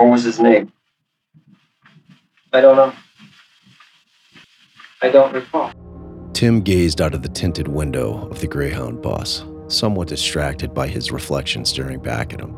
[0.00, 0.72] What was his name?
[2.54, 2.94] I don't know.
[5.02, 5.72] I don't recall.
[6.32, 11.12] Tim gazed out of the tinted window of the Greyhound bus, somewhat distracted by his
[11.12, 12.56] reflection staring back at him.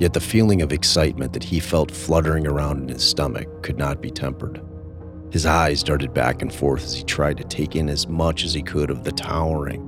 [0.00, 4.02] Yet the feeling of excitement that he felt fluttering around in his stomach could not
[4.02, 4.60] be tempered.
[5.30, 8.52] His eyes darted back and forth as he tried to take in as much as
[8.52, 9.80] he could of the towering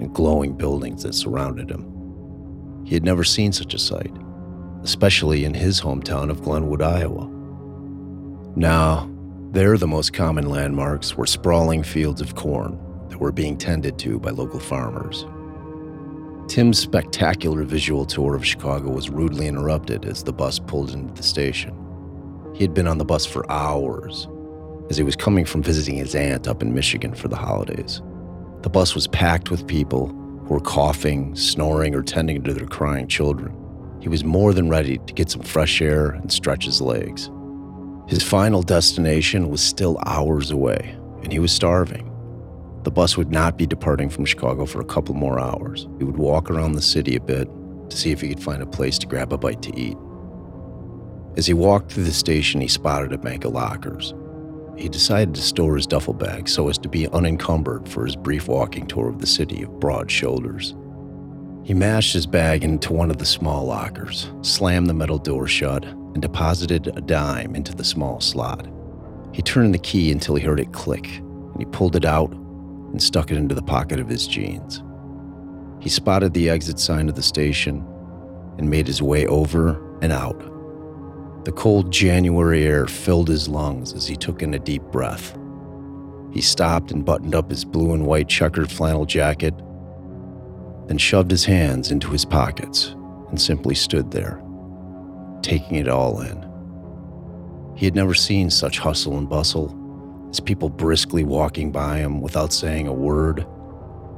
[0.00, 2.82] and glowing buildings that surrounded him.
[2.86, 4.16] He had never seen such a sight,
[4.82, 7.28] especially in his hometown of Glenwood, Iowa.
[8.56, 9.10] Now,
[9.52, 14.18] there the most common landmarks were sprawling fields of corn that were being tended to
[14.20, 15.26] by local farmers.
[16.48, 21.22] Tim's spectacular visual tour of Chicago was rudely interrupted as the bus pulled into the
[21.22, 21.74] station.
[22.54, 24.28] He had been on the bus for hours,
[24.88, 28.02] as he was coming from visiting his aunt up in Michigan for the holidays.
[28.62, 33.06] The bus was packed with people who were coughing, snoring, or tending to their crying
[33.06, 33.54] children.
[34.00, 37.30] He was more than ready to get some fresh air and stretch his legs.
[38.08, 42.06] His final destination was still hours away, and he was starving.
[42.82, 45.86] The bus would not be departing from Chicago for a couple more hours.
[45.98, 47.48] He would walk around the city a bit
[47.90, 49.96] to see if he could find a place to grab a bite to eat.
[51.36, 54.14] As he walked through the station, he spotted a bank of lockers.
[54.76, 58.48] He decided to store his duffel bag so as to be unencumbered for his brief
[58.48, 60.74] walking tour of the city of broad shoulders.
[61.62, 65.84] He mashed his bag into one of the small lockers, slammed the metal door shut,
[65.84, 68.66] and deposited a dime into the small slot.
[69.32, 73.02] He turned the key until he heard it click, and he pulled it out and
[73.02, 74.82] stuck it into the pocket of his jeans.
[75.80, 77.86] He spotted the exit sign of the station
[78.58, 80.38] and made his way over and out.
[81.44, 85.38] The cold January air filled his lungs as he took in a deep breath.
[86.32, 89.54] He stopped and buttoned up his blue and white checkered flannel jacket,
[90.90, 92.96] then shoved his hands into his pockets
[93.28, 94.42] and simply stood there,
[95.40, 96.44] taking it all in.
[97.76, 102.52] He had never seen such hustle and bustle as people briskly walking by him without
[102.52, 103.46] saying a word.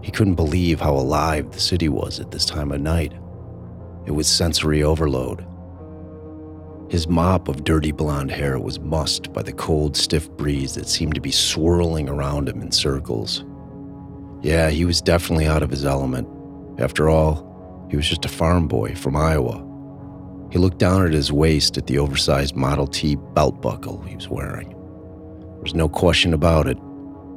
[0.03, 3.13] He couldn't believe how alive the city was at this time of night.
[4.07, 5.45] It was sensory overload.
[6.89, 11.17] His mop of dirty blonde hair was mussed by the cold, stiff breeze that seemed
[11.17, 13.45] to be swirling around him in circles.
[14.41, 16.27] Yeah, he was definitely out of his element.
[16.79, 19.69] After all, he was just a farm boy from Iowa.
[20.51, 24.29] He looked down at his waist at the oversized Model T belt buckle he was
[24.29, 24.71] wearing.
[24.71, 26.79] There was no question about it.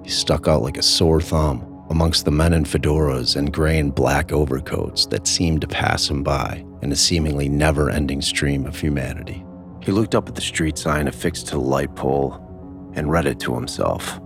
[0.04, 3.94] He stuck out like a sore thumb amongst the men in fedoras and gray and
[3.94, 8.80] black overcoats that seemed to pass him by in a seemingly never ending stream of
[8.80, 9.46] humanity.
[9.82, 12.42] He looked up at the street sign affixed to the light pole
[12.96, 14.18] and read it to himself,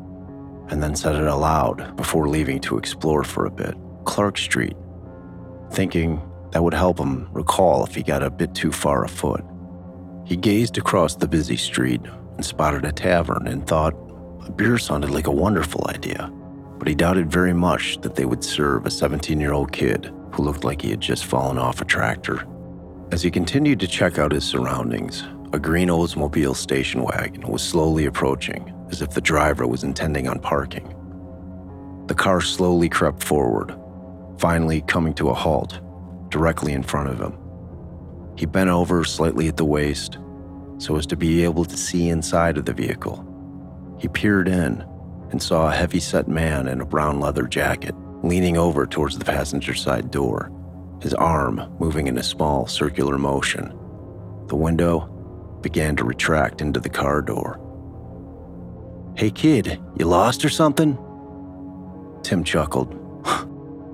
[0.70, 3.76] and then said it aloud before leaving to explore for a bit
[4.06, 4.76] Clark Street,
[5.72, 6.22] thinking
[6.52, 9.44] that would help him recall if he got a bit too far afoot.
[10.26, 12.02] He gazed across the busy street
[12.36, 13.94] and spotted a tavern and thought
[14.46, 16.32] a beer sounded like a wonderful idea.
[16.78, 20.44] But he doubted very much that they would serve a 17 year old kid who
[20.44, 22.48] looked like he had just fallen off a tractor.
[23.12, 28.06] As he continued to check out his surroundings, a green Oldsmobile station wagon was slowly
[28.06, 30.96] approaching, as if the driver was intending on parking.
[32.08, 33.76] The car slowly crept forward,
[34.40, 35.80] finally coming to a halt
[36.30, 37.38] directly in front of him.
[38.38, 40.18] He bent over slightly at the waist
[40.78, 43.26] so as to be able to see inside of the vehicle.
[44.00, 44.86] He peered in
[45.30, 49.74] and saw a heavy-set man in a brown leather jacket leaning over towards the passenger
[49.74, 50.52] side door,
[51.02, 53.78] his arm moving in a small circular motion.
[54.48, 55.02] The window
[55.62, 57.60] began to retract into the car door.
[59.16, 60.98] Hey kid, you lost or something?
[62.24, 62.96] Tim chuckled.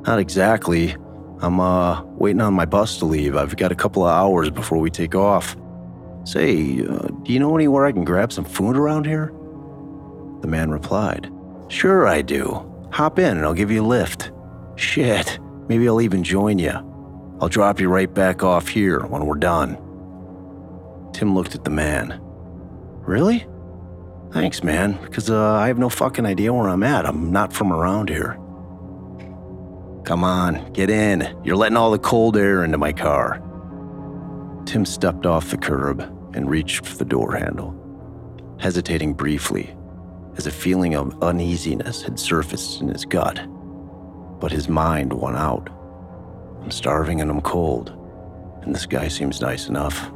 [0.05, 0.95] Not exactly.
[1.41, 3.35] I'm uh waiting on my bus to leave.
[3.35, 5.55] I've got a couple of hours before we take off.
[6.23, 9.33] Say, uh, do you know anywhere I can grab some food around here?
[10.41, 11.31] The man replied,
[11.67, 12.71] Sure, I do.
[12.91, 14.31] Hop in and I'll give you a lift.
[14.75, 16.71] Shit, maybe I'll even join you.
[17.41, 19.77] I'll drop you right back off here when we're done.
[21.13, 22.19] Tim looked at the man.
[23.01, 23.45] Really?
[24.31, 27.05] Thanks, man, because uh, I have no fucking idea where I'm at.
[27.05, 28.37] I'm not from around here.
[30.05, 31.35] Come on, get in.
[31.43, 33.41] You're letting all the cold air into my car.
[34.65, 35.99] Tim stepped off the curb
[36.35, 37.73] and reached for the door handle,
[38.59, 39.75] hesitating briefly
[40.37, 43.39] as a feeling of uneasiness had surfaced in his gut.
[44.39, 45.69] But his mind won out.
[46.61, 47.89] I'm starving and I'm cold,
[48.61, 50.07] and this guy seems nice enough.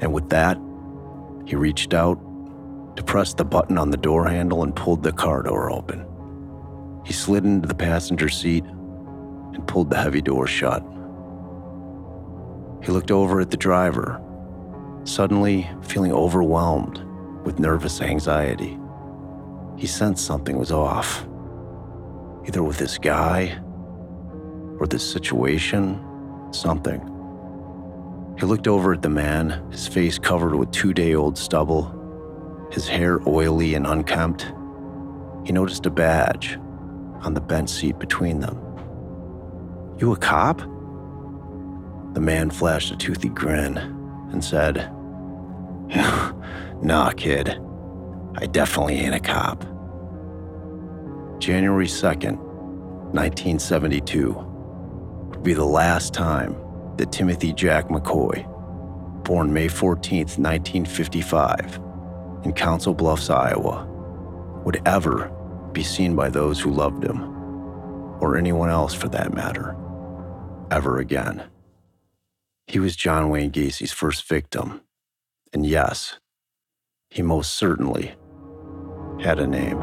[0.00, 0.58] And with that,
[1.46, 2.18] he reached out
[2.96, 6.07] to press the button on the door handle and pulled the car door open.
[7.08, 10.82] He slid into the passenger seat and pulled the heavy door shut.
[12.84, 14.20] He looked over at the driver
[15.04, 17.02] suddenly feeling overwhelmed
[17.46, 18.78] with nervous anxiety.
[19.78, 21.26] He sensed something was off,
[22.46, 23.58] either with this guy
[24.78, 26.04] or this situation,
[26.50, 27.00] something.
[28.38, 32.86] He looked over at the man, his face covered with two day old stubble, his
[32.86, 34.52] hair oily and unkempt.
[35.46, 36.58] He noticed a badge
[37.22, 38.56] on the bench seat between them.
[39.98, 40.60] You a cop?
[42.14, 43.76] The man flashed a toothy grin
[44.32, 44.90] and said,
[46.82, 47.60] Nah, kid.
[48.36, 49.64] I definitely ain't a cop.
[51.40, 52.38] January 2nd,
[53.12, 54.32] 1972
[55.30, 56.56] would be the last time
[56.98, 58.44] that Timothy Jack McCoy,
[59.24, 61.80] born May 14, 1955,
[62.44, 63.86] in Council Bluffs, Iowa,
[64.64, 65.30] would ever
[65.72, 67.22] be seen by those who loved him,
[68.20, 69.76] or anyone else for that matter,
[70.70, 71.44] ever again.
[72.66, 74.82] He was John Wayne Gacy's first victim,
[75.52, 76.18] and yes,
[77.10, 78.14] he most certainly
[79.20, 79.78] had a name.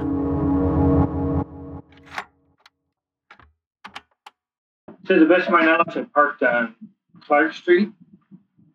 [5.06, 6.76] To the best of my knowledge, I parked on
[7.22, 7.90] Clark Street.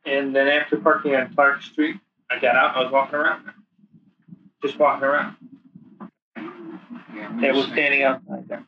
[0.05, 1.97] And then after parking on Clark Street,
[2.31, 3.51] I got out I was walking around.
[4.63, 5.37] Just walking around.
[7.39, 8.65] It was standing outside there.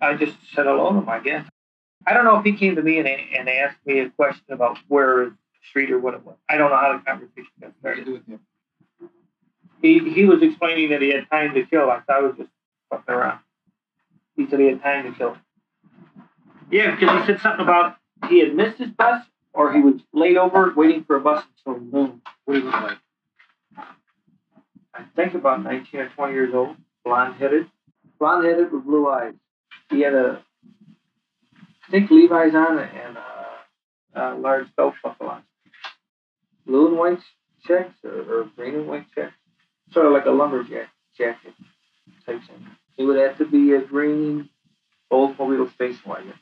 [0.00, 1.46] I just said hello to him, I guess.
[2.06, 4.78] I don't know if he came to me and, and asked me a question about
[4.88, 5.36] where the
[5.68, 6.36] street or what it was.
[6.48, 8.22] I don't know how the conversation got started.
[9.82, 11.90] He, he was explaining that he had time to kill.
[11.90, 12.50] I thought I was just
[12.90, 13.40] fucking around.
[14.36, 15.36] He said he had time to kill.
[16.70, 17.96] Yeah, because he said something about
[18.28, 21.82] he had missed his bus or he was laid over waiting for a bus until
[21.82, 22.22] noon.
[22.44, 22.98] What do you look like?
[24.94, 27.70] I think about 19 or 20 years old, blonde headed.
[28.20, 29.32] Blonde headed with blue eyes.
[29.88, 30.42] He had a,
[31.88, 35.42] I think Levi's on and a, a large belt buckle on.
[36.66, 37.18] Blue and white
[37.66, 39.32] checks or, or green and white checks.
[39.92, 41.54] Sort of like a lumberjack jacket
[42.26, 42.66] type thing.
[42.98, 44.50] It would have to be a green
[45.10, 46.34] Oldsmobile space wagon.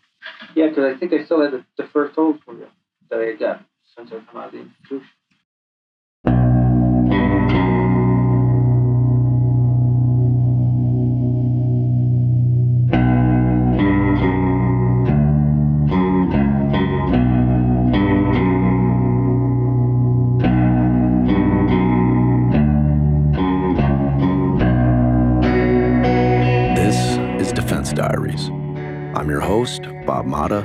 [0.54, 2.68] Yeah, because I think I still had the, the first Oldsmobile
[3.08, 3.64] that I got
[3.96, 5.08] since I come out of the institution.
[29.28, 30.62] I'm your host, Bob Motta,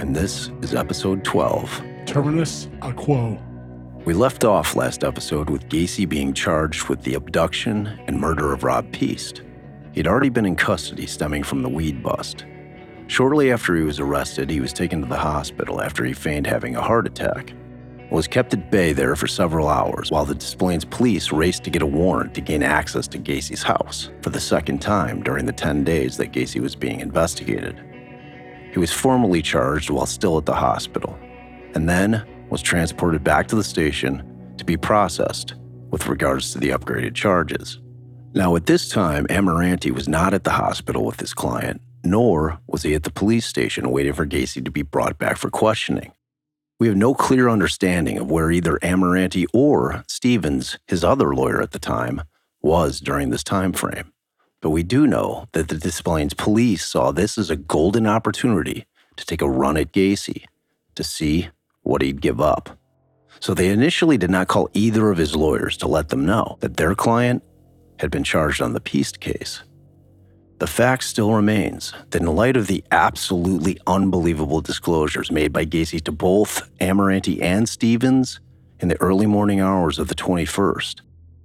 [0.00, 1.82] and this is episode 12.
[2.06, 3.38] Terminus a quo.
[4.06, 8.64] We left off last episode with Gacy being charged with the abduction and murder of
[8.64, 9.42] Rob Piest.
[9.92, 12.46] He'd already been in custody stemming from the weed bust.
[13.06, 16.76] Shortly after he was arrested, he was taken to the hospital after he feigned having
[16.76, 17.52] a heart attack.
[18.14, 21.70] Was kept at bay there for several hours while the Des Plaines police raced to
[21.70, 25.52] get a warrant to gain access to Gacy's house for the second time during the
[25.52, 27.76] 10 days that Gacy was being investigated.
[28.70, 31.18] He was formally charged while still at the hospital,
[31.74, 35.56] and then was transported back to the station to be processed
[35.90, 37.80] with regards to the upgraded charges.
[38.32, 42.84] Now, at this time, Amirante was not at the hospital with his client, nor was
[42.84, 46.12] he at the police station waiting for Gacy to be brought back for questioning.
[46.80, 51.70] We have no clear understanding of where either Amirante or Stevens, his other lawyer at
[51.70, 52.22] the time,
[52.62, 54.12] was during this time frame.
[54.60, 58.86] But we do know that the Des Plaines police saw this as a golden opportunity
[59.16, 60.44] to take a run at Gacy
[60.96, 61.50] to see
[61.82, 62.76] what he'd give up.
[63.40, 66.76] So they initially did not call either of his lawyers to let them know that
[66.76, 67.42] their client
[67.98, 69.62] had been charged on the Piest case.
[70.58, 76.00] The fact still remains that in light of the absolutely unbelievable disclosures made by Gacy
[76.02, 78.38] to both Amirante and Stevens
[78.78, 81.00] in the early morning hours of the 21st,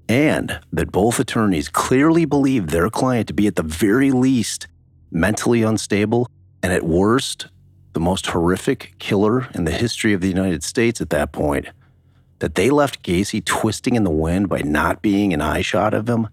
[0.07, 4.67] and that both attorneys clearly believed their client to be at the very least
[5.11, 6.29] mentally unstable
[6.61, 7.47] and at worst
[7.93, 11.67] the most horrific killer in the history of the United States at that point,
[12.37, 16.07] that they left Gacy twisting in the wind by not being an eye shot of
[16.07, 16.27] him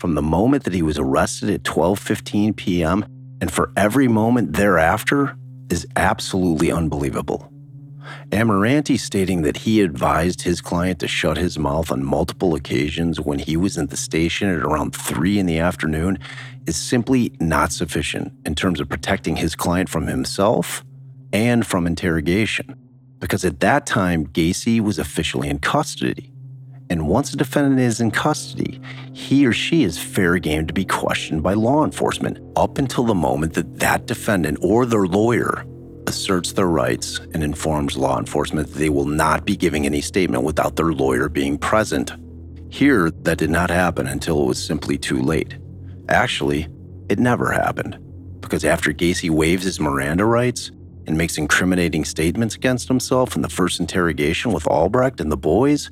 [0.00, 3.04] from the moment that he was arrested at 12:15 p.m.
[3.40, 5.36] and for every moment thereafter
[5.70, 7.52] is absolutely unbelievable.
[8.30, 13.38] Amirante stating that he advised his client to shut his mouth on multiple occasions when
[13.38, 16.18] he was in the station at around 3 in the afternoon
[16.66, 20.82] is simply not sufficient in terms of protecting his client from himself
[21.32, 22.74] and from interrogation.
[23.18, 26.29] Because at that time, Gacy was officially in custody.
[26.90, 28.80] And once a defendant is in custody,
[29.12, 33.14] he or she is fair game to be questioned by law enforcement up until the
[33.14, 35.64] moment that that defendant or their lawyer
[36.08, 40.42] asserts their rights and informs law enforcement that they will not be giving any statement
[40.42, 42.12] without their lawyer being present.
[42.70, 45.56] Here, that did not happen until it was simply too late.
[46.08, 46.68] Actually,
[47.08, 47.98] it never happened,
[48.40, 50.72] because after Gacy waives his Miranda rights
[51.06, 55.90] and makes incriminating statements against himself in the first interrogation with Albrecht and the boys,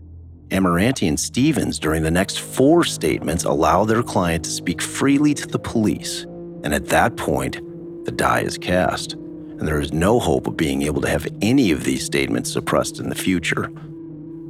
[0.50, 5.46] Amirante and Stevens during the next four statements allow their client to speak freely to
[5.46, 6.22] the police.
[6.64, 7.60] And at that point,
[8.04, 11.70] the die is cast, and there is no hope of being able to have any
[11.70, 13.70] of these statements suppressed in the future.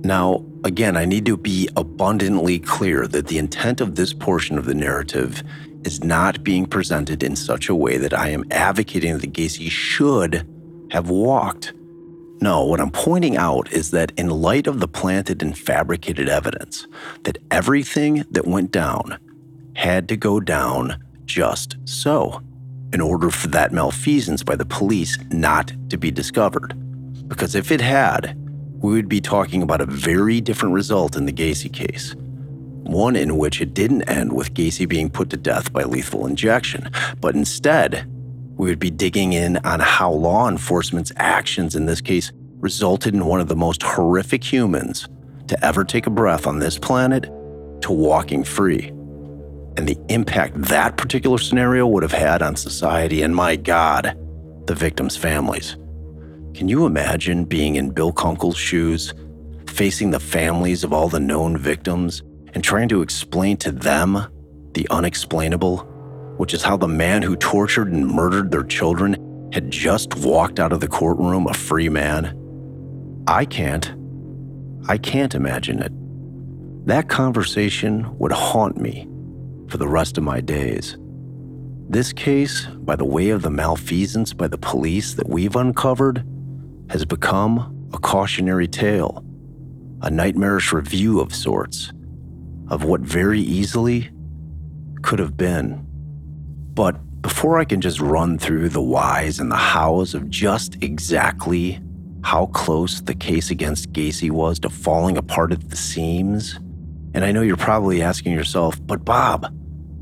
[0.05, 4.67] Now, again, I need to be abundantly clear that the intent of this portion of
[4.67, 5.43] the narrative
[5.85, 10.47] is not being presented in such a way that I am advocating that Gacy should
[10.93, 11.73] have walked.
[12.41, 16.87] No, what I'm pointing out is that in light of the planted and fabricated evidence,
[17.25, 19.19] that everything that went down
[19.75, 22.41] had to go down just so
[22.93, 26.75] in order for that malfeasance by the police not to be discovered.
[27.29, 28.37] Because if it had,
[28.81, 32.15] we would be talking about a very different result in the Gacy case.
[32.85, 36.91] One in which it didn't end with Gacy being put to death by lethal injection,
[37.21, 38.09] but instead,
[38.59, 43.25] we would be digging in on how law enforcement's actions in this case resulted in
[43.25, 45.09] one of the most horrific humans
[45.47, 47.23] to ever take a breath on this planet
[47.81, 48.89] to walking free.
[49.77, 54.19] And the impact that particular scenario would have had on society and, my God,
[54.67, 55.77] the victims' families.
[56.55, 59.15] Can you imagine being in Bill Kunkle's shoes,
[59.69, 62.25] facing the families of all the known victims,
[62.55, 64.27] and trying to explain to them
[64.75, 65.88] the unexplainable,
[66.39, 70.73] which is how the man who tortured and murdered their children had just walked out
[70.73, 72.35] of the courtroom a free man?
[73.27, 73.93] I can't.
[74.89, 75.93] I can't imagine it.
[76.87, 79.07] That conversation would haunt me
[79.69, 80.97] for the rest of my days.
[81.91, 86.25] This case, by the way of the malfeasance by the police that we've uncovered,
[86.91, 89.25] has become a cautionary tale,
[90.03, 91.93] a nightmarish review of sorts,
[92.69, 94.11] of what very easily
[95.03, 95.88] could have been.
[96.79, 101.81] But before I can just run through the whys and the hows of just exactly
[102.23, 106.55] how close the case against Gacy was to falling apart at the seams,
[107.15, 109.53] and I know you're probably asking yourself, but Bob,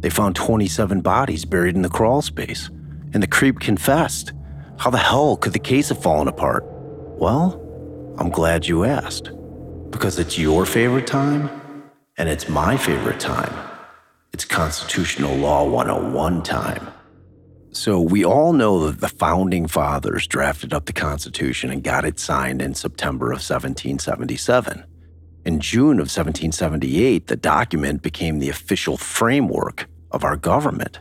[0.01, 2.69] they found 27 bodies buried in the crawl space,
[3.15, 4.35] and the creep confessed.
[4.77, 6.63] How the hell could the case have fallen apart?
[6.67, 7.59] Well,
[8.19, 9.31] I'm glad you asked,
[9.89, 11.49] because it's your favorite time,
[12.19, 13.76] and it's my favorite time.
[14.37, 16.89] It's Constitutional Law 101 time.
[17.71, 22.21] So, we all know that the founding fathers drafted up the Constitution and got it
[22.21, 24.85] signed in September of 1777.
[25.47, 31.01] In June of 1778, the document became the official framework of our government,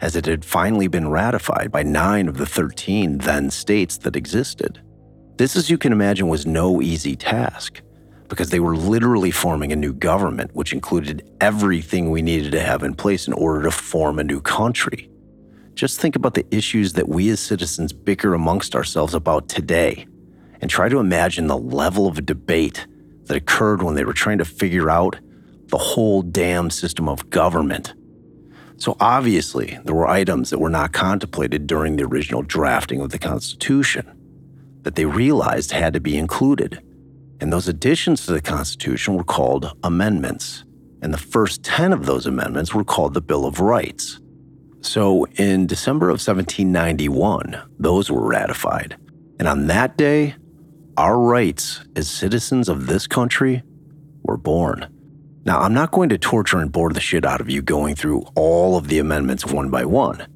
[0.00, 4.80] as it had finally been ratified by nine of the 13 then states that existed.
[5.38, 7.82] This, as you can imagine, was no easy task
[8.28, 12.82] because they were literally forming a new government, which included everything we needed to have
[12.82, 15.10] in place in order to form a new country.
[15.74, 20.06] Just think about the issues that we as citizens bicker amongst ourselves about today,
[20.60, 22.86] and try to imagine the level of debate
[23.24, 25.18] that occurred when they were trying to figure out
[25.66, 27.92] the whole damn system of government.
[28.78, 33.18] So, obviously, there were items that were not contemplated during the original drafting of the
[33.18, 34.12] Constitution
[34.82, 36.80] that they realized had to be included.
[37.40, 40.64] And those additions to the Constitution were called amendments.
[41.02, 44.20] And the first 10 of those amendments were called the Bill of Rights.
[44.80, 48.96] So, in December of 1791, those were ratified.
[49.38, 50.36] And on that day,
[50.96, 53.62] our rights as citizens of this country
[54.22, 54.86] were born.
[55.44, 58.22] Now, I'm not going to torture and bore the shit out of you going through
[58.34, 60.26] all of the amendments one by one.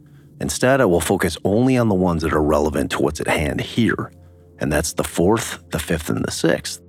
[0.40, 3.60] Instead, I will focus only on the ones that are relevant to what's at hand
[3.60, 4.12] here,
[4.58, 6.80] and that's the fourth, the fifth, and the sixth.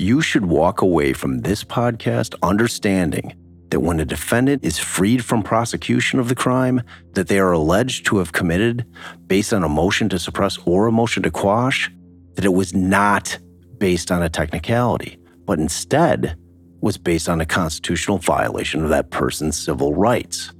[0.00, 3.34] You should walk away from this podcast understanding
[3.68, 6.80] that when a defendant is freed from prosecution of the crime
[7.12, 8.86] that they are alleged to have committed
[9.26, 11.90] based on a motion to suppress or a motion to quash,
[12.34, 13.38] that it was not
[13.76, 16.34] based on a technicality, but instead
[16.80, 20.50] was based on a constitutional violation of that person's civil rights.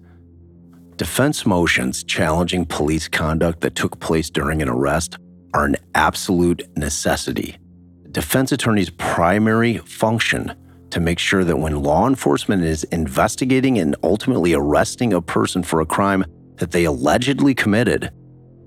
[0.97, 5.17] Defense motions challenging police conduct that took place during an arrest
[5.55, 7.57] are an absolute necessity.
[8.13, 10.55] Defense attorney's primary function
[10.91, 15.81] to make sure that when law enforcement is investigating and ultimately arresting a person for
[15.81, 16.25] a crime
[16.57, 18.11] that they allegedly committed,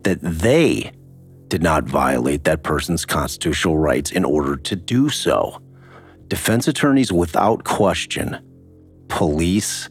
[0.04, 0.92] that they
[1.50, 5.62] did not violate that person's constitutional rights in order to do so.
[6.28, 8.40] Defense attorneys, without question,
[9.10, 9.90] police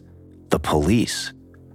[0.53, 1.33] the police.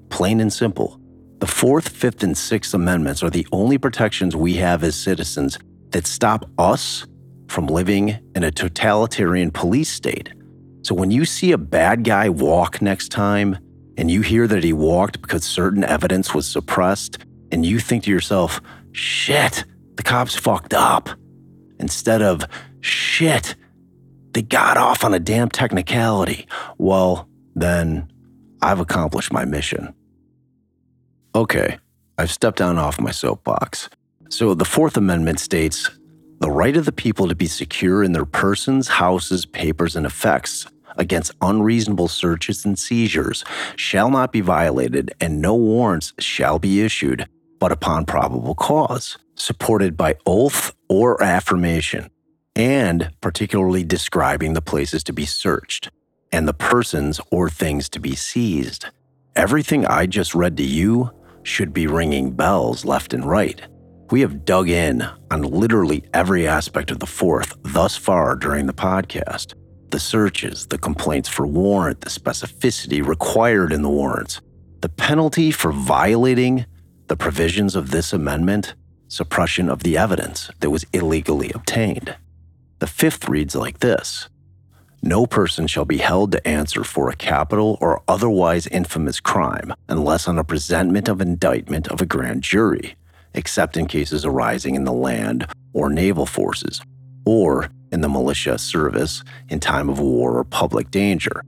[0.09, 1.01] Plain and simple.
[1.39, 5.57] The Fourth, Fifth, and Sixth Amendments are the only protections we have as citizens
[5.89, 7.05] that stop us
[7.47, 10.33] from living in a totalitarian police state.
[10.83, 13.57] So when you see a bad guy walk next time,
[13.97, 17.17] and you hear that he walked because certain evidence was suppressed,
[17.51, 18.61] and you think to yourself,
[18.91, 21.09] shit, the cops fucked up,
[21.79, 22.43] instead of,
[22.81, 23.55] shit,
[24.33, 28.11] they got off on a damn technicality, well, then
[28.61, 29.93] I've accomplished my mission.
[31.33, 31.79] Okay,
[32.17, 33.89] I've stepped down off my soapbox.
[34.29, 35.89] So the Fourth Amendment states
[36.39, 40.67] the right of the people to be secure in their persons, houses, papers, and effects
[40.97, 43.43] against unreasonable searches and seizures
[43.75, 47.27] shall not be violated, and no warrants shall be issued
[47.59, 52.09] but upon probable cause, supported by oath or affirmation,
[52.55, 55.89] and particularly describing the places to be searched
[56.31, 58.85] and the persons or things to be seized.
[59.35, 61.11] Everything I just read to you
[61.43, 63.61] should be ringing bells left and right.
[64.09, 68.73] We have dug in on literally every aspect of the fourth thus far during the
[68.73, 69.53] podcast.
[69.89, 74.39] The searches, the complaints for warrant, the specificity required in the warrants,
[74.79, 76.65] the penalty for violating
[77.07, 78.75] the provisions of this amendment,
[79.09, 82.15] suppression of the evidence that was illegally obtained.
[82.79, 84.29] The fifth reads like this.
[85.03, 90.29] No person shall be held to answer for a capital or otherwise infamous crime unless
[90.29, 92.95] on a presentment of indictment of a grand jury,
[93.37, 96.81] except in cases arising in the land or naval forces,
[97.25, 101.43] or in the militia service in time of war or public danger.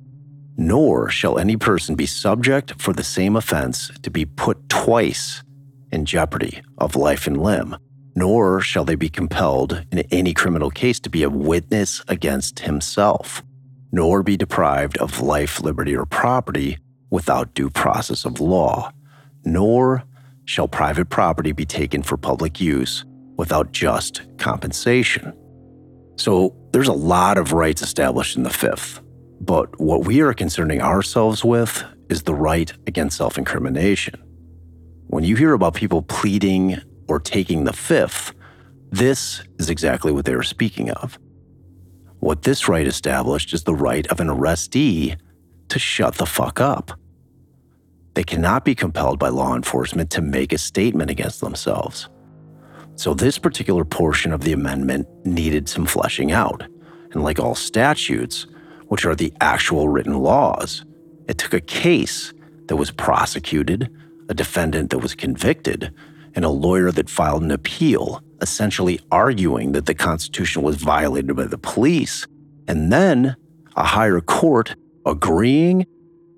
[0.55, 5.43] Nor shall any person be subject for the same offense to be put twice
[5.91, 7.75] in jeopardy of life and limb,
[8.15, 13.41] nor shall they be compelled in any criminal case to be a witness against himself,
[13.91, 16.77] nor be deprived of life, liberty, or property
[17.09, 18.91] without due process of law,
[19.43, 20.03] nor
[20.49, 23.05] shall private property be taken for public use
[23.37, 25.31] without just compensation.
[26.15, 28.99] So there's a lot of rights established in the Fifth,
[29.39, 34.15] but what we are concerning ourselves with is the right against self incrimination.
[35.05, 38.33] When you hear about people pleading or taking the Fifth,
[38.89, 41.19] this is exactly what they are speaking of.
[42.21, 45.15] What this right established is the right of an arrestee
[45.67, 46.99] to shut the fuck up.
[48.13, 52.09] They cannot be compelled by law enforcement to make a statement against themselves.
[52.95, 56.63] So, this particular portion of the amendment needed some fleshing out.
[57.11, 58.45] And like all statutes,
[58.87, 60.83] which are the actual written laws,
[61.27, 62.33] it took a case
[62.67, 63.89] that was prosecuted,
[64.27, 65.93] a defendant that was convicted,
[66.35, 71.45] and a lawyer that filed an appeal, essentially arguing that the Constitution was violated by
[71.45, 72.27] the police,
[72.67, 73.35] and then
[73.75, 75.85] a higher court agreeing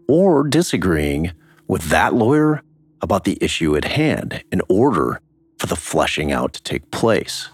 [0.07, 1.31] or disagreeing
[1.71, 2.62] with that lawyer
[2.99, 5.21] about the issue at hand in order
[5.57, 7.47] for the fleshing out to take place.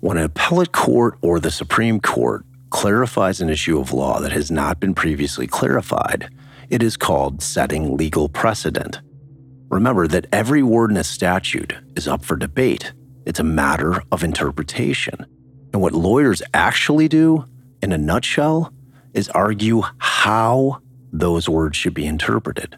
[0.00, 4.50] When an appellate court or the Supreme Court clarifies an issue of law that has
[4.50, 6.28] not been previously clarified,
[6.70, 9.00] it is called setting legal precedent.
[9.68, 12.92] Remember that every word in a statute is up for debate.
[13.26, 15.24] It's a matter of interpretation.
[15.72, 17.44] And what lawyers actually do,
[17.80, 18.72] in a nutshell,
[19.14, 22.76] is argue how those words should be interpreted.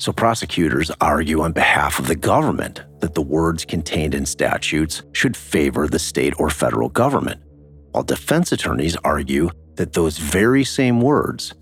[0.00, 5.36] So prosecutors argue on behalf of the government that the words contained in statutes should
[5.36, 7.42] favor the state or federal government,
[7.90, 11.52] while defense attorneys argue that those very same words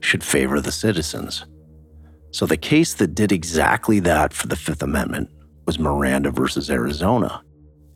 [0.00, 1.46] should favor the citizens.
[2.32, 5.30] So the case that did exactly that for the Fifth Amendment
[5.64, 7.42] was Miranda versus Arizona.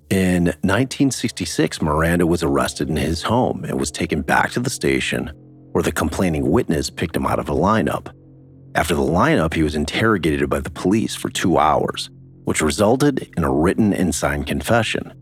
[0.09, 5.31] In 1966, Miranda was arrested in his home and was taken back to the station
[5.73, 8.15] where the complaining witness picked him out of a lineup.
[8.75, 12.09] After the lineup, he was interrogated by the police for two hours,
[12.45, 15.13] which resulted in a written and signed confession.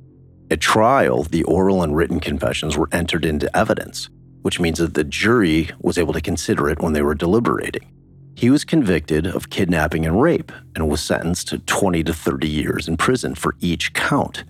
[0.51, 4.11] At trial, the oral and written confessions were entered into evidence,
[4.43, 7.91] which means that the jury was able to consider it when they were deliberating.
[8.35, 12.87] He was convicted of kidnapping and rape and was sentenced to 20 to 30 years
[12.87, 14.45] in prison for each count.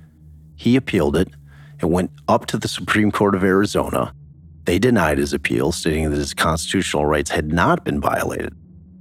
[0.56, 1.28] He appealed it
[1.80, 4.12] and went up to the Supreme Court of Arizona.
[4.64, 8.54] They denied his appeal, stating that his constitutional rights had not been violated.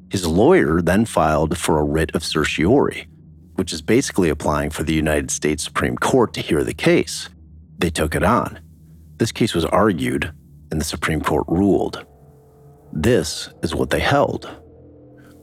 [0.10, 3.08] His lawyer then filed for a writ of certiorari,
[3.56, 7.30] which is basically applying for the United States Supreme Court to hear the case.
[7.78, 8.60] They took it on.
[9.18, 10.32] This case was argued,
[10.72, 12.06] and the Supreme Court ruled.
[12.94, 14.50] This is what they held.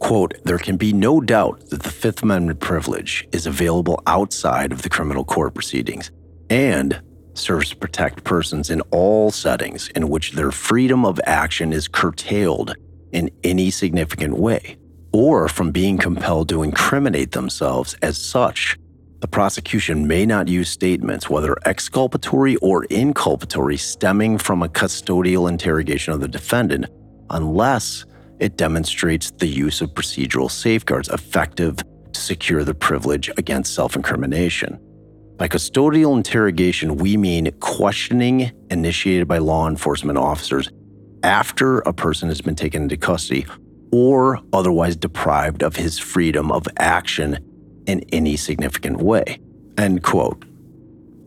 [0.00, 4.82] Quote, there can be no doubt that the Fifth Amendment privilege is available outside of
[4.82, 6.10] the criminal court proceedings
[6.50, 7.00] and
[7.34, 12.76] serves to protect persons in all settings in which their freedom of action is curtailed
[13.14, 14.76] in any significant way
[15.12, 18.76] or from being compelled to incriminate themselves as such.
[19.20, 26.12] The prosecution may not use statements, whether exculpatory or inculpatory, stemming from a custodial interrogation
[26.12, 26.86] of the defendant,
[27.30, 28.04] unless
[28.40, 31.78] it demonstrates the use of procedural safeguards effective
[32.12, 34.78] to secure the privilege against self incrimination.
[35.36, 40.70] By custodial interrogation, we mean questioning initiated by law enforcement officers
[41.24, 43.46] after a person has been taken into custody
[43.90, 47.38] or otherwise deprived of his freedom of action
[47.86, 49.40] in any significant way.
[49.78, 50.44] End quote.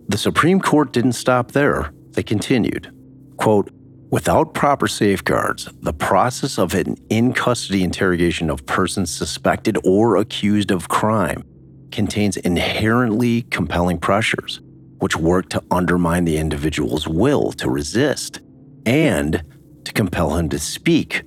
[0.08, 1.92] The Supreme Court didn't stop there.
[2.12, 2.94] They continued.
[3.38, 3.72] Quote,
[4.10, 10.72] Without proper safeguards, the process of an in custody interrogation of persons suspected or accused
[10.72, 11.44] of crime
[11.92, 14.62] contains inherently compelling pressures,
[15.00, 18.40] which work to undermine the individual's will to resist
[18.86, 19.44] and
[19.88, 21.24] to compel him to speak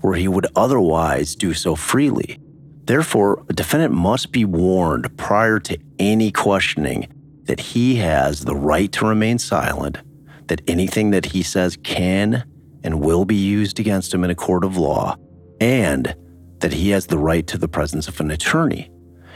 [0.00, 2.38] where he would otherwise do so freely.
[2.84, 7.08] Therefore, a defendant must be warned prior to any questioning
[7.44, 9.98] that he has the right to remain silent
[10.48, 12.44] that anything that he says can
[12.82, 15.16] and will be used against him in a court of law,
[15.60, 16.14] and
[16.58, 18.90] that he has the right to the presence of an attorney.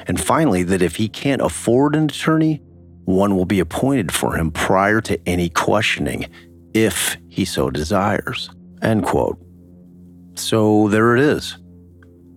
[0.06, 2.60] And finally, that if he can't afford an attorney,
[3.04, 6.26] one will be appointed for him prior to any questioning,
[6.74, 8.50] if he so desires.
[8.82, 9.38] End quote.
[10.34, 11.58] So there it is.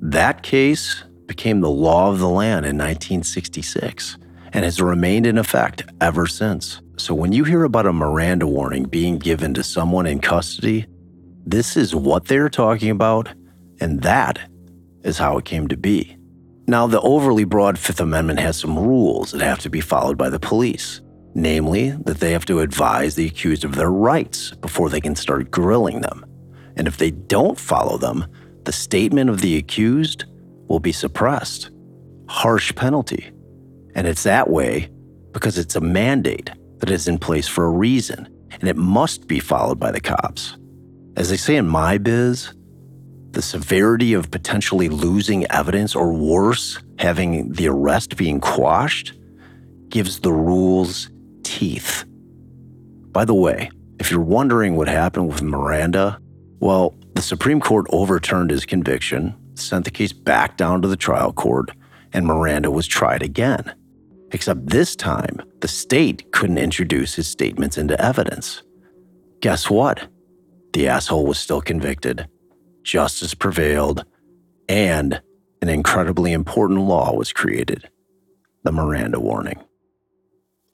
[0.02, 4.18] That case became the law of the land in 1966
[4.54, 6.82] and has remained in effect ever since.
[6.98, 10.88] So when you hear about a Miranda warning being given to someone in custody,
[11.46, 13.30] this is what they're talking about,
[13.80, 14.40] and that
[15.04, 16.18] is how it came to be.
[16.68, 20.30] Now, the overly broad Fifth Amendment has some rules that have to be followed by
[20.30, 21.02] the police,
[21.34, 25.50] namely, that they have to advise the accused of their rights before they can start
[25.50, 26.24] grilling them.
[26.76, 28.26] And if they don't follow them,
[28.64, 30.26] the statement of the accused
[30.68, 31.72] will be suppressed.
[32.28, 33.32] Harsh penalty.
[33.96, 34.90] And it's that way
[35.32, 39.40] because it's a mandate that is in place for a reason, and it must be
[39.40, 40.58] followed by the cops.
[41.16, 42.54] As they say in my biz,
[43.32, 49.14] the severity of potentially losing evidence or worse, having the arrest being quashed,
[49.90, 51.10] gives the rules
[51.44, 52.06] teeth.
[53.12, 56.20] By the way, if you're wondering what happened with Miranda,
[56.62, 61.34] well, the Supreme Court overturned his conviction, sent the case back down to the trial
[61.34, 61.72] court,
[62.14, 63.74] and Miranda was tried again.
[64.32, 68.62] Except this time, the state couldn't introduce his statements into evidence.
[69.42, 70.08] Guess what?
[70.74, 72.28] The asshole was still convicted.
[72.84, 74.06] Justice prevailed,
[74.70, 75.20] and
[75.62, 77.90] an incredibly important law was created
[78.64, 79.60] the Miranda warning.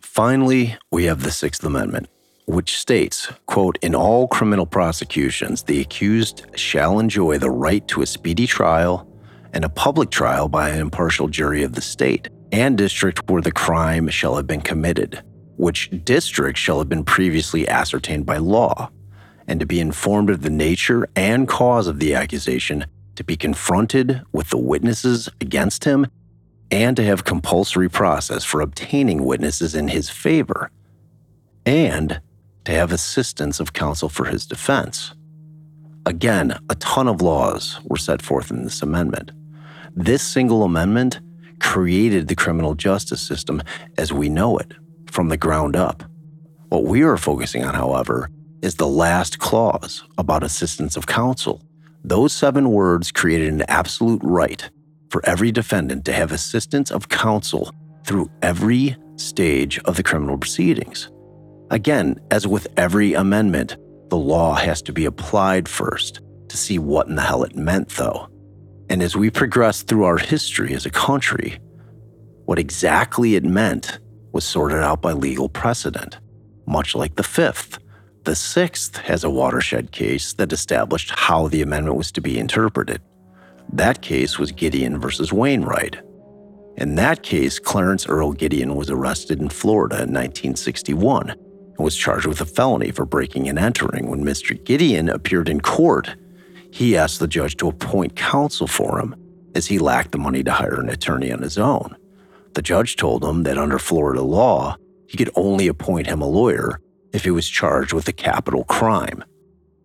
[0.01, 2.09] Finally, we have the Sixth Amendment,
[2.47, 8.05] which states, quote, in all criminal prosecutions, the accused shall enjoy the right to a
[8.05, 9.05] speedy trial
[9.51, 13.51] and a public trial by an impartial jury of the state and district where the
[13.51, 15.21] crime shall have been committed,
[15.57, 18.89] which district shall have been previously ascertained by law,
[19.45, 24.21] and to be informed of the nature and cause of the accusation, to be confronted
[24.31, 26.07] with the witnesses against him,
[26.71, 30.71] and to have compulsory process for obtaining witnesses in his favor,
[31.65, 32.21] and
[32.67, 35.13] to have assistance of counsel for his defense.
[36.05, 39.31] Again, a ton of laws were set forth in this amendment.
[39.95, 41.21] This single amendment
[41.61, 43.63] created the criminal justice system
[43.97, 44.73] as we know it
[45.09, 46.03] from the ground up.
[46.67, 48.29] What we are focusing on, however,
[48.61, 51.61] is the last clause about assistance of counsel.
[52.03, 54.69] Those seven words created an absolute right
[55.09, 61.09] for every defendant to have assistance of counsel through every stage of the criminal proceedings.
[61.69, 63.75] Again, as with every amendment,
[64.09, 67.89] the law has to be applied first to see what in the hell it meant,
[67.89, 68.29] though.
[68.89, 71.59] And as we progress through our history as a country,
[72.45, 73.99] what exactly it meant
[74.31, 76.19] was sorted out by legal precedent,
[76.65, 77.79] much like the Fifth.
[78.23, 83.01] The Sixth has a watershed case that established how the amendment was to be interpreted.
[83.73, 85.97] That case was Gideon versus Wainwright.
[86.77, 91.35] In that case, Clarence Earl Gideon was arrested in Florida in 1961
[91.77, 94.09] and was charged with a felony for breaking and entering.
[94.09, 94.61] When Mr.
[94.63, 96.15] Gideon appeared in court,
[96.71, 99.15] he asked the judge to appoint counsel for him
[99.55, 101.95] as he lacked the money to hire an attorney on his own.
[102.53, 106.81] The judge told him that under Florida law, he could only appoint him a lawyer
[107.13, 109.23] if he was charged with a capital crime.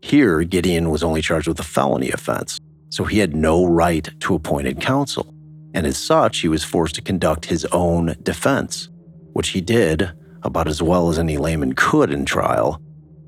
[0.00, 2.58] Here, Gideon was only charged with a felony offense,
[2.90, 5.32] so he had no right to appointed counsel,
[5.74, 8.88] and as such, he was forced to conduct his own defense,
[9.32, 10.10] which he did
[10.42, 12.80] about as well as any layman could in trial.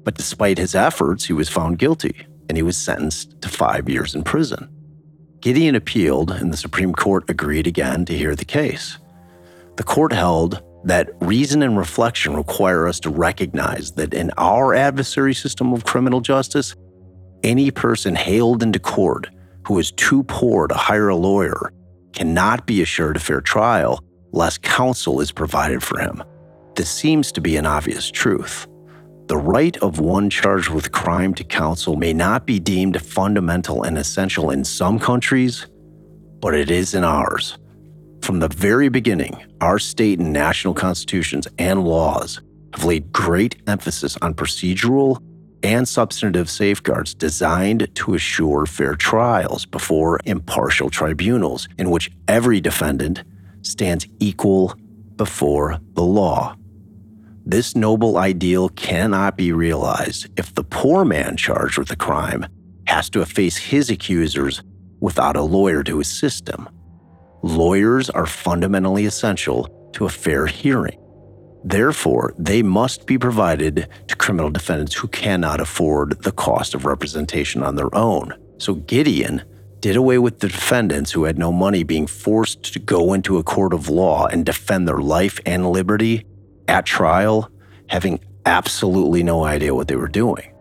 [0.02, 4.14] But despite his efforts, he was found guilty and he was sentenced to five years
[4.14, 4.68] in prison.
[5.40, 8.98] Gideon appealed, and the Supreme Court agreed again to hear the case.
[9.76, 15.34] The court held that reason and reflection require us to recognize that in our adversary
[15.34, 16.74] system of criminal justice,
[17.42, 19.28] any person hailed into court
[19.66, 21.72] who is too poor to hire a lawyer
[22.12, 26.22] cannot be assured a fair trial lest counsel is provided for him.
[26.76, 28.66] This seems to be an obvious truth.
[29.28, 33.96] The right of one charged with crime to counsel may not be deemed fundamental and
[33.96, 35.66] essential in some countries,
[36.40, 37.56] but it is in ours.
[38.22, 42.42] From the very beginning, our state and national constitutions and laws
[42.74, 45.22] have laid great emphasis on procedural
[45.62, 53.22] and substantive safeguards designed to assure fair trials before impartial tribunals in which every defendant
[53.62, 54.74] stands equal
[55.16, 56.56] before the law.
[57.46, 62.46] This noble ideal cannot be realized if the poor man charged with the crime
[62.86, 64.62] has to face his accusers
[65.00, 66.66] without a lawyer to assist him.
[67.42, 70.98] Lawyers are fundamentally essential to a fair hearing.
[71.62, 77.62] Therefore, they must be provided to criminal defendants who cannot afford the cost of representation
[77.62, 78.32] on their own.
[78.56, 79.42] So Gideon
[79.80, 83.42] did away with the defendants who had no money being forced to go into a
[83.42, 86.24] court of law and defend their life and liberty
[86.68, 87.50] at trial,
[87.88, 90.52] having absolutely no idea what they were doing.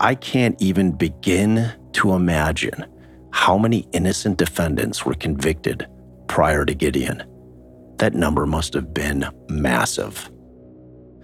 [0.00, 2.86] I can't even begin to imagine
[3.32, 5.86] how many innocent defendants were convicted
[6.28, 7.22] prior to Gideon.
[7.98, 10.30] That number must have been massive.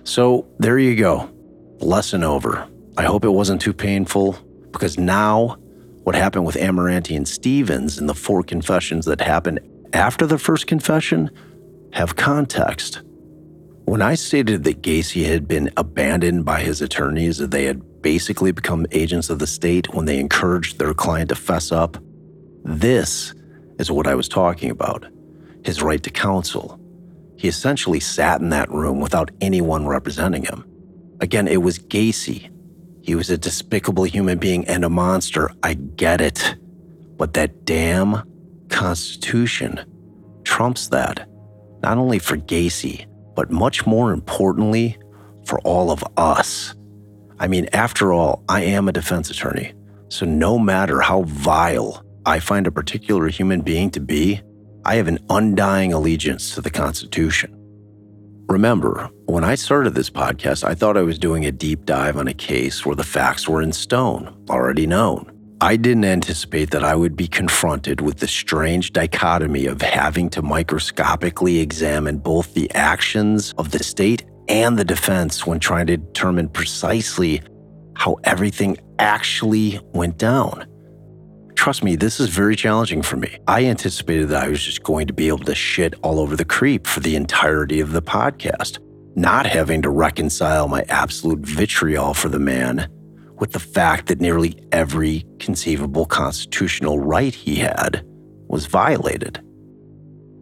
[0.04, 1.30] So there you go.
[1.80, 2.68] Lesson over.
[2.96, 4.38] I hope it wasn't too painful
[4.70, 5.56] because now
[6.04, 9.60] what happened with Amirante and Stevens and the four confessions that happened
[9.92, 11.30] after the first confession
[11.92, 13.02] have context.
[13.88, 18.52] When I stated that Gacy had been abandoned by his attorneys, that they had basically
[18.52, 21.96] become agents of the state when they encouraged their client to fess up,
[22.64, 23.34] this
[23.78, 25.06] is what I was talking about
[25.64, 26.78] his right to counsel.
[27.36, 30.64] He essentially sat in that room without anyone representing him.
[31.20, 32.50] Again, it was Gacy
[33.08, 35.50] he was a despicable human being and a monster.
[35.62, 36.56] I get it.
[37.16, 38.22] But that damn
[38.68, 39.80] Constitution
[40.44, 41.26] trumps that,
[41.82, 43.06] not only for Gacy,
[43.38, 44.98] but much more importantly,
[45.46, 46.74] for all of us.
[47.38, 49.74] I mean, after all, I am a defense attorney.
[50.08, 54.42] So no matter how vile I find a particular human being to be,
[54.84, 57.54] I have an undying allegiance to the Constitution.
[58.48, 62.26] Remember, when I started this podcast, I thought I was doing a deep dive on
[62.26, 65.30] a case where the facts were in stone, already known.
[65.60, 70.40] I didn't anticipate that I would be confronted with the strange dichotomy of having to
[70.40, 76.48] microscopically examine both the actions of the state and the defense when trying to determine
[76.48, 77.42] precisely
[77.96, 80.64] how everything actually went down.
[81.56, 83.36] Trust me, this is very challenging for me.
[83.48, 86.44] I anticipated that I was just going to be able to shit all over the
[86.44, 88.78] creep for the entirety of the podcast,
[89.16, 92.88] not having to reconcile my absolute vitriol for the man
[93.38, 98.02] with the fact that nearly every conceivable constitutional right he had
[98.48, 99.40] was violated.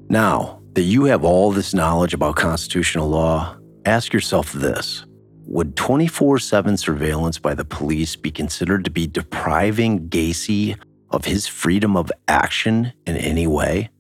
[0.09, 5.05] Now that you have all this knowledge about constitutional law, ask yourself this
[5.47, 10.79] Would 24 7 surveillance by the police be considered to be depriving Gacy
[11.11, 13.91] of his freedom of action in any way,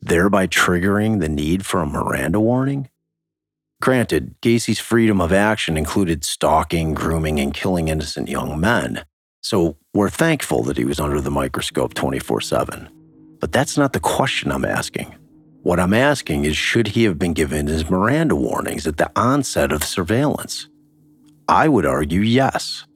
[0.00, 2.88] thereby triggering the need for a Miranda warning?
[3.82, 9.04] Granted, Gacy's freedom of action included stalking, grooming, and killing innocent young men,
[9.42, 12.88] so we're thankful that he was under the microscope 24 7.
[13.40, 15.12] But that's not the question I'm asking.
[15.64, 19.72] What I'm asking is should he have been given his Miranda warnings at the onset
[19.72, 20.68] of surveillance?
[21.48, 22.86] I would argue yes,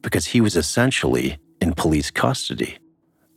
[0.00, 2.78] because he was essentially in police custody.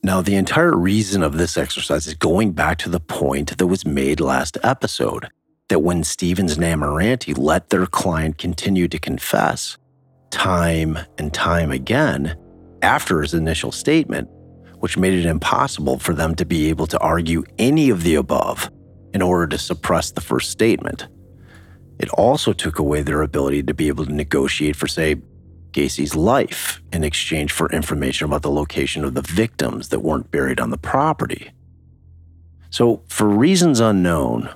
[0.03, 3.83] Now, the entire reason of this exercise is going back to the point that was
[3.83, 5.29] made last episode
[5.69, 9.77] that when Stevens and Amirante let their client continue to confess
[10.31, 12.35] time and time again
[12.81, 14.27] after his initial statement,
[14.79, 18.69] which made it impossible for them to be able to argue any of the above
[19.13, 21.07] in order to suppress the first statement.
[21.99, 25.17] It also took away their ability to be able to negotiate for, say,
[25.71, 30.59] Gacy's life in exchange for information about the location of the victims that weren't buried
[30.59, 31.51] on the property.
[32.69, 34.49] So, for reasons unknown,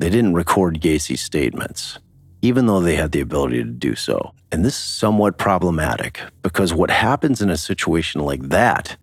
[0.00, 1.98] they didn't record Gacy's statements,
[2.40, 4.32] even though they had the ability to do so.
[4.50, 8.96] And this is somewhat problematic because what happens in a situation like that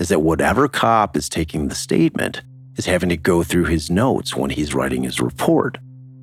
[0.00, 2.42] is that whatever cop is taking the statement
[2.76, 5.78] is having to go through his notes when he's writing his report,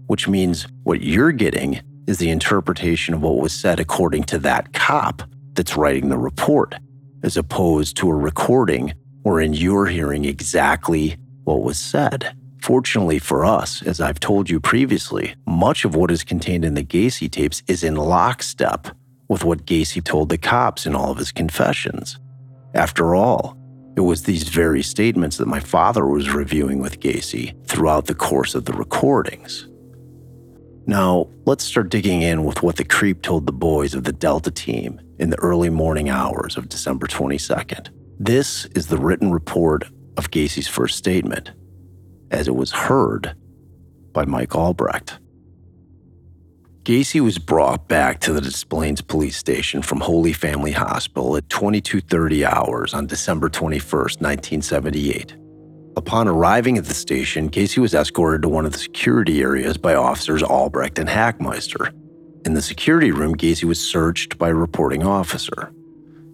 [0.07, 4.73] which means what you're getting is the interpretation of what was said according to that
[4.73, 6.75] cop that's writing the report,
[7.23, 12.35] as opposed to a recording wherein you're hearing exactly what was said.
[12.61, 16.83] Fortunately for us, as I've told you previously, much of what is contained in the
[16.83, 18.89] Gacy tapes is in lockstep
[19.29, 22.19] with what Gacy told the cops in all of his confessions.
[22.73, 23.57] After all,
[23.95, 28.55] it was these very statements that my father was reviewing with Gacy throughout the course
[28.55, 29.67] of the recordings.
[30.85, 34.51] Now, let's start digging in with what the creep told the boys of the Delta
[34.51, 37.89] team in the early morning hours of December 22nd.
[38.19, 39.85] This is the written report
[40.17, 41.51] of Gacy's first statement,
[42.31, 43.35] as it was heard
[44.13, 45.19] by Mike Albrecht.
[46.83, 51.47] Gacy was brought back to the Des Plaines police station from Holy Family Hospital at
[51.49, 55.35] 22:30 hours on December 21st, 1978.
[55.95, 59.95] Upon arriving at the station, Gacy was escorted to one of the security areas by
[59.95, 61.91] officers Albrecht and Hachmeister.
[62.45, 65.71] In the security room, Gacy was searched by a reporting officer.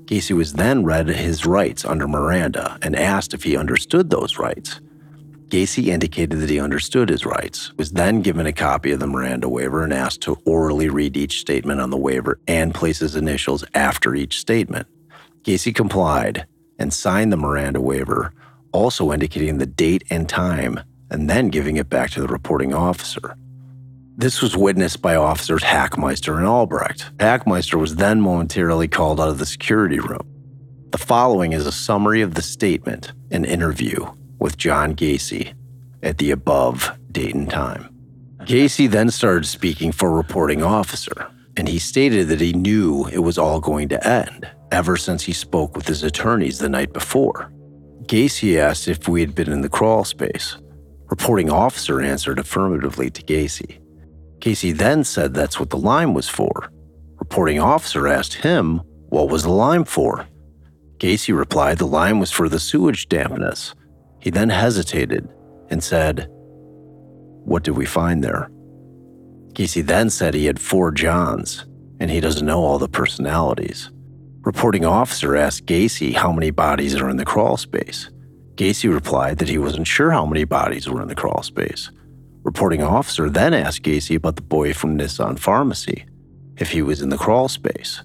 [0.06, 4.80] Gacy was then read his rights under Miranda and asked if he understood those rights.
[5.56, 9.48] Gacy indicated that he understood his rights, was then given a copy of the Miranda
[9.48, 13.64] waiver and asked to orally read each statement on the waiver and place his initials
[13.74, 14.86] after each statement.
[15.44, 16.46] Gacy complied
[16.78, 18.34] and signed the Miranda waiver,
[18.74, 23.38] also indicating the date and time, and then giving it back to the reporting officer.
[24.18, 27.16] This was witnessed by officers Hachmeister and Albrecht.
[27.16, 30.28] Hachmeister was then momentarily called out of the security room.
[30.90, 34.06] The following is a summary of the statement and interview
[34.40, 35.54] with John Gacy
[36.04, 37.90] at the above date and time.
[38.42, 43.38] Gacy then started speaking for reporting officer, and he stated that he knew it was
[43.38, 47.52] all going to end ever since he spoke with his attorneys the night before.
[48.04, 50.58] Gacy asked if we had been in the crawl space.
[51.10, 53.80] Reporting officer answered affirmatively to Gacy.
[54.40, 56.70] Gacy then said that's what the lime was for.
[57.18, 60.28] Reporting officer asked him what was the lime for.
[60.98, 63.74] Gacy replied the lime was for the sewage dampness.
[64.26, 65.30] He then hesitated
[65.70, 66.26] and said,
[67.46, 68.50] What did we find there?
[69.54, 71.64] Gacy then said he had four Johns
[72.00, 73.92] and he doesn't know all the personalities.
[74.42, 78.10] Reporting officer asked Gacy how many bodies are in the crawl space.
[78.56, 81.92] Gacy replied that he wasn't sure how many bodies were in the crawl space.
[82.42, 86.04] Reporting officer then asked Gacy about the boy from Nisson Pharmacy,
[86.58, 88.02] if he was in the crawl space.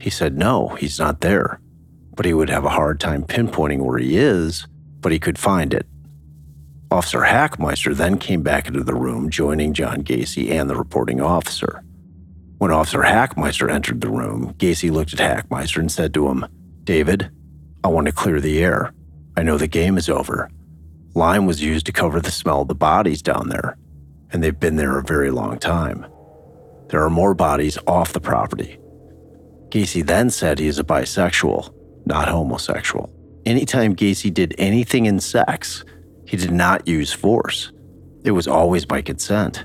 [0.00, 1.60] He said no, he's not there,
[2.14, 4.68] but he would have a hard time pinpointing where he is,
[5.00, 5.86] but he could find it.
[6.90, 11.82] Officer Hachmeister then came back into the room, joining John Gacy and the reporting officer.
[12.58, 16.44] When Officer Hachmeister entered the room, Gacy looked at Hachmeister and said to him,
[16.84, 17.30] David,
[17.84, 18.92] I want to clear the air.
[19.36, 20.50] I know the game is over.
[21.14, 23.78] Lime was used to cover the smell of the bodies down there,
[24.30, 26.04] and they've been there a very long time.
[26.88, 28.78] There are more bodies off the property.
[29.68, 31.72] Gacy then said he is a bisexual,
[32.04, 33.08] not homosexual.
[33.46, 35.84] Anytime Gacy did anything in sex,
[36.26, 37.72] he did not use force.
[38.24, 39.64] It was always by consent.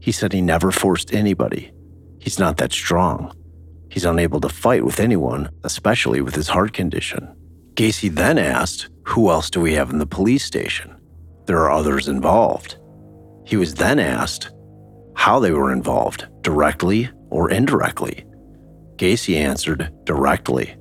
[0.00, 1.72] He said he never forced anybody.
[2.18, 3.34] He's not that strong.
[3.90, 7.28] He's unable to fight with anyone, especially with his heart condition.
[7.74, 10.96] Gacy then asked, Who else do we have in the police station?
[11.46, 12.78] There are others involved.
[13.44, 14.50] He was then asked
[15.14, 18.24] how they were involved, directly or indirectly.
[18.96, 20.76] Gacy answered, Directly.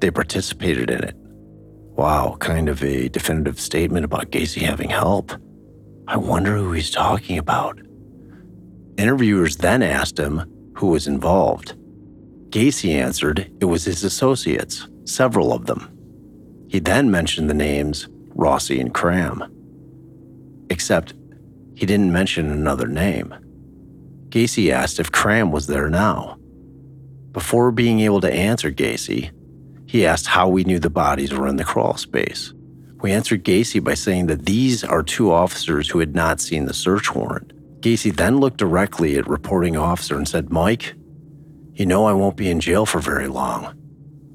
[0.00, 1.16] They participated in it.
[1.98, 5.32] Wow, kind of a definitive statement about Gacy having help.
[6.06, 7.80] I wonder who he's talking about.
[8.96, 10.44] Interviewers then asked him
[10.76, 11.74] who was involved.
[12.50, 15.90] Gacy answered it was his associates, several of them.
[16.68, 19.42] He then mentioned the names Rossi and Cram.
[20.70, 21.14] Except
[21.74, 23.34] he didn't mention another name.
[24.28, 26.38] Gacy asked if Cram was there now.
[27.32, 29.32] Before being able to answer Gacy,
[29.88, 32.52] he asked how we knew the bodies were in the crawl space.
[33.00, 36.74] We answered Gacy by saying that these are two officers who had not seen the
[36.74, 37.52] search warrant.
[37.80, 40.94] Gacy then looked directly at reporting officer and said, Mike,
[41.72, 43.74] you know I won't be in jail for very long,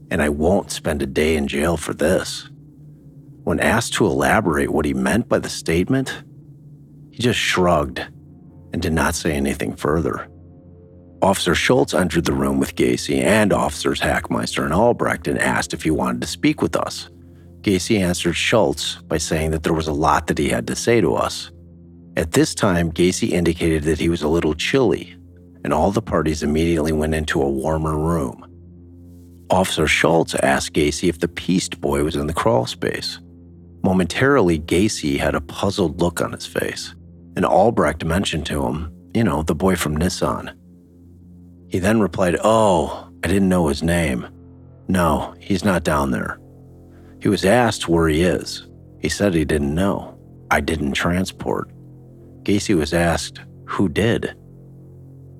[0.09, 2.49] and I won't spend a day in jail for this.
[3.43, 6.23] When asked to elaborate what he meant by the statement,
[7.12, 7.99] he just shrugged
[8.71, 10.27] and did not say anything further.
[11.24, 15.82] Officer Schultz entered the room with Gacy and officers Hachmeister and Albrecht and asked if
[15.82, 17.10] he wanted to speak with us.
[17.62, 21.00] Gacy answered Schultz by saying that there was a lot that he had to say
[21.00, 21.50] to us.
[22.17, 25.15] At this time, Gacy indicated that he was a little chilly,
[25.63, 28.46] and all the parties immediately went into a warmer room.
[29.50, 33.21] Officer Schultz asked Gacy if the Piest boy was in the crawl space.
[33.82, 36.94] Momentarily, Gacy had a puzzled look on his face,
[37.38, 40.52] and Albrecht mentioned to him, you know, the boy from Nisson.
[41.74, 44.28] He then replied, Oh, I didn't know his name.
[44.88, 46.40] No, he's not down there.
[47.19, 48.67] He was asked where he is.
[49.00, 50.15] He said he didn't know.
[50.52, 51.71] I didn't transport.
[52.44, 54.36] Gacy was asked who did.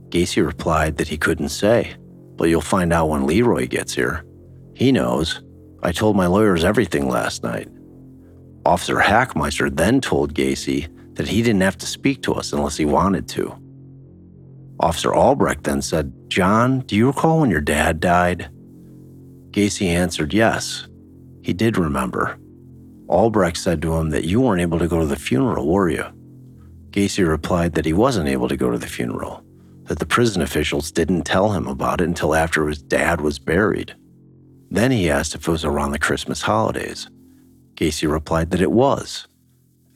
[0.10, 1.94] Gacy replied that he couldn't say,
[2.36, 4.26] but you'll find out when Leroy gets here.
[4.74, 5.44] He knows.
[5.84, 7.70] I told my lawyers everything last night.
[8.66, 12.86] Officer Hachmeister then told Gacy that he didn't have to speak to us unless he
[12.86, 13.56] wanted to.
[14.80, 18.49] Officer Albrecht then said, John, do you recall when your dad died?
[19.51, 20.88] Gacy answered yes.
[21.41, 22.38] He did remember.
[23.07, 26.05] Albrecht said to him that you weren't able to go to the funeral, were you?
[26.89, 29.43] Gacy replied that he wasn't able to go to the funeral,
[29.84, 33.95] that the prison officials didn't tell him about it until after his dad was buried.
[34.71, 37.09] Then he asked if it was around the Christmas holidays.
[37.76, 39.28] Gacy replied that it was,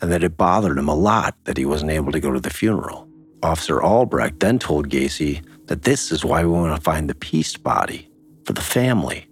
[0.01, 2.49] and that it bothered him a lot that he wasn't able to go to the
[2.49, 3.07] funeral.
[3.44, 7.64] Officer Albrecht then told Gacy that this is why we want to find the Piest
[7.64, 8.10] body
[8.46, 9.28] for the family.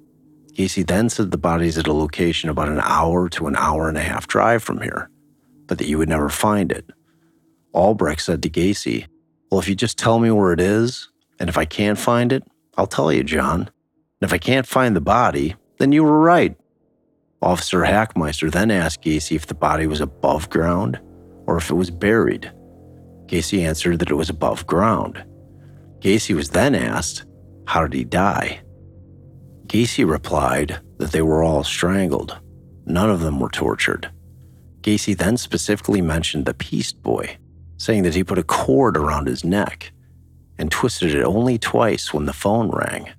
[0.53, 3.97] Gacy then said the body's at a location about an hour to an hour and
[3.97, 5.09] a half drive from here,
[5.67, 6.89] but that you would never find it.
[7.73, 9.07] Albrecht said to Gacy,
[9.49, 12.43] Well, if you just tell me where it is, and if I can't find it,
[12.77, 13.61] I'll tell you, John.
[13.61, 16.55] And if I can't find the body, then you were right.
[17.41, 20.99] Officer Hachmeister then asked Gacy if the body was above ground
[21.45, 22.51] or if it was buried.
[23.27, 25.23] Gacy answered that it was above ground.
[25.99, 27.25] Gacy was then asked,
[27.65, 28.61] How did he die?
[29.67, 32.37] Gacy replied that they were all strangled.
[32.85, 34.11] None of them were tortured.
[34.81, 37.37] Gacy then specifically mentioned the Piest boy,
[37.77, 39.91] saying that he put a cord around his neck
[40.57, 43.09] and twisted it only twice when the phone rang.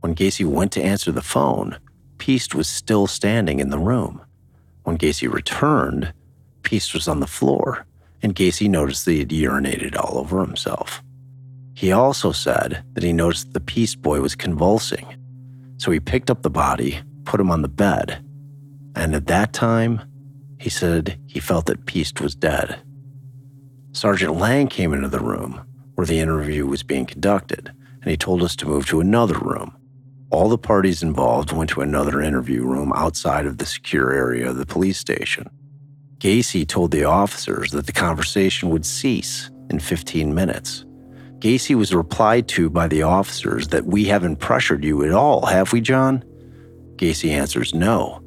[0.00, 1.78] When Gacy went to answer the phone,
[2.18, 4.20] Piest was still standing in the room.
[4.82, 6.12] When Gacy returned,
[6.62, 7.86] Piest was on the floor,
[8.22, 11.02] and Gacy noticed that he had urinated all over himself.
[11.74, 15.06] He also said that he noticed the Piest boy was convulsing,
[15.76, 18.24] so he picked up the body, put him on the bed,
[18.96, 20.02] and at that time,
[20.58, 22.80] he said he felt that Piest was dead.
[23.92, 25.60] Sergeant Lang came into the room
[25.94, 29.76] where the interview was being conducted, and he told us to move to another room.
[30.30, 34.56] All the parties involved went to another interview room outside of the secure area of
[34.56, 35.48] the police station.
[36.18, 40.84] Gacy told the officers that the conversation would cease in 15 minutes.
[41.38, 45.72] Gacy was replied to by the officers that we haven't pressured you at all, have
[45.72, 46.24] we, John?
[46.96, 48.20] Gacy answers no.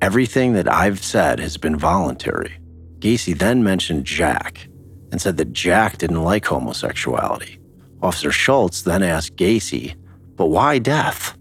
[0.00, 2.60] Everything that I've said has been voluntary.
[3.00, 4.68] Gacy then mentioned Jack
[5.10, 7.58] and said that Jack didn't like homosexuality.
[8.02, 9.96] Officer Schultz then asked Gacy,
[10.36, 11.36] but why death?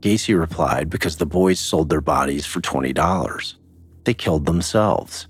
[0.00, 3.57] Gacy replied, because the boys sold their bodies for $20.
[4.08, 5.28] They killed themselves.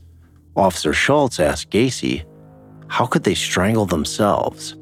[0.54, 2.24] Officer Schultz asked Gacy,
[2.86, 4.76] how could they strangle themselves?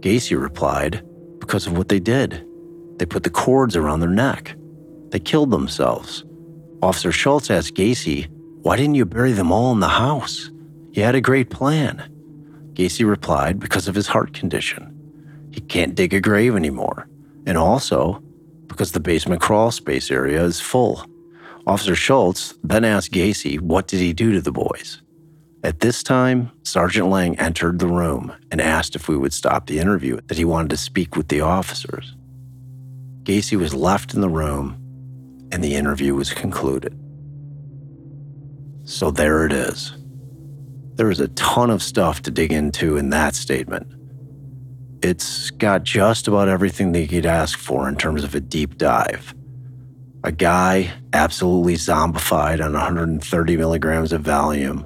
[0.00, 1.06] Gacy replied,
[1.38, 2.46] because of what they did.
[2.96, 4.56] They put the cords around their neck.
[5.10, 6.24] They killed themselves.
[6.80, 8.28] Officer Schultz asked Gacy,
[8.62, 10.50] Why didn't you bury them all in the house?
[10.92, 12.10] You had a great plan.
[12.72, 14.98] Gacy replied, Because of his heart condition.
[15.50, 17.06] He can't dig a grave anymore.
[17.44, 18.22] And also,
[18.66, 21.04] because the basement crawl space area is full.
[21.66, 25.02] Officer Schultz then asked Gacy, What did he do to the boys?
[25.64, 29.80] At this time, Sergeant Lang entered the room and asked if we would stop the
[29.80, 32.14] interview, that he wanted to speak with the officers.
[33.24, 34.80] Gacy was left in the room
[35.50, 36.96] and the interview was concluded.
[38.84, 39.92] So there it is.
[40.94, 43.92] There is a ton of stuff to dig into in that statement.
[45.02, 48.78] It's got just about everything that you could ask for in terms of a deep
[48.78, 49.34] dive.
[50.26, 54.82] A guy absolutely zombified on 130 milligrams of Valium,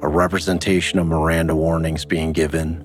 [0.00, 2.84] a representation of Miranda warnings being given,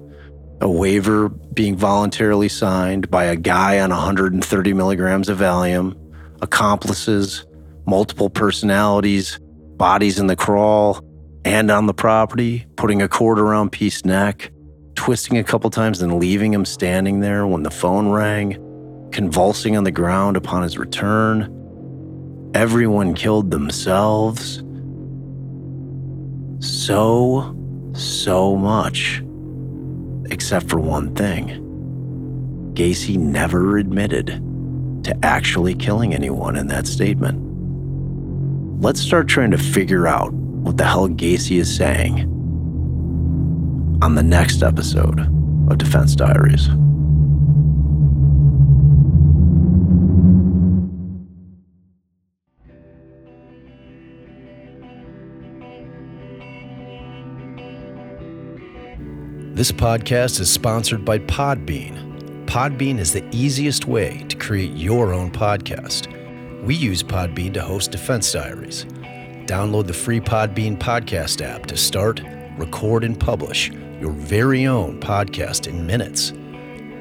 [0.61, 5.95] a waiver being voluntarily signed by a guy on 130 milligrams of Valium,
[6.41, 7.45] accomplices,
[7.85, 9.39] multiple personalities,
[9.77, 11.05] bodies in the crawl
[11.45, 14.51] and on the property, putting a cord around Piest's neck,
[14.95, 18.57] twisting a couple times and leaving him standing there when the phone rang,
[19.11, 21.60] convulsing on the ground upon his return.
[22.53, 24.61] Everyone killed themselves.
[26.59, 27.55] So,
[27.93, 29.23] so much.
[30.29, 31.59] Except for one thing
[32.73, 34.27] Gacy never admitted
[35.03, 37.39] to actually killing anyone in that statement.
[38.81, 42.21] Let's start trying to figure out what the hell Gacy is saying
[44.01, 45.19] on the next episode
[45.69, 46.69] of Defense Diaries.
[59.61, 62.47] This podcast is sponsored by Podbean.
[62.47, 66.07] Podbean is the easiest way to create your own podcast.
[66.63, 68.85] We use Podbean to host Defense Diaries.
[69.45, 72.23] Download the free Podbean podcast app to start,
[72.57, 76.31] record, and publish your very own podcast in minutes.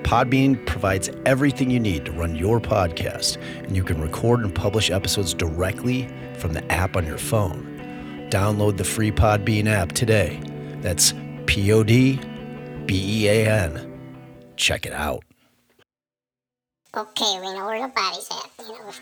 [0.02, 4.90] Podbean provides everything you need to run your podcast, and you can record and publish
[4.90, 7.64] episodes directly from the app on your phone.
[8.28, 10.38] Download the free Podbean app today.
[10.82, 11.14] That's
[11.46, 12.20] P O D
[12.86, 13.98] B E A N.
[14.56, 15.24] Check it out.
[16.96, 18.66] Okay, we know where the body's at.
[18.66, 18.92] You know,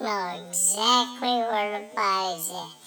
[0.00, 2.83] know exactly where the body's at.